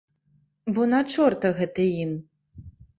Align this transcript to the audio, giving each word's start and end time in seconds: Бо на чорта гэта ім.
Бо 0.77 0.81
на 0.95 1.03
чорта 1.17 1.55
гэта 1.61 1.89
ім. 2.03 2.19